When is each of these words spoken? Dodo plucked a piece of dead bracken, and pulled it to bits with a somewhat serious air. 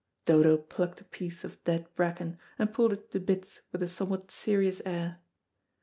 Dodo 0.25 0.57
plucked 0.57 0.99
a 0.99 1.03
piece 1.03 1.43
of 1.43 1.63
dead 1.63 1.85
bracken, 1.93 2.39
and 2.57 2.73
pulled 2.73 2.91
it 2.91 3.11
to 3.11 3.19
bits 3.19 3.61
with 3.71 3.83
a 3.83 3.87
somewhat 3.87 4.31
serious 4.31 4.81
air. 4.83 5.19